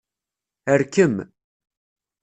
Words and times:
Rkem. 0.81 1.15